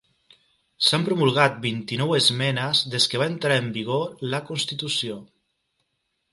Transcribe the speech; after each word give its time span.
S'han 0.85 1.03
promulgat 1.09 1.59
vint-i-nou 1.65 2.15
esmenes 2.21 2.83
des 2.95 3.07
que 3.13 3.23
va 3.25 3.29
entrar 3.35 3.61
en 3.67 3.71
vigor 3.79 4.27
la 4.35 4.43
Constitució. 4.51 5.23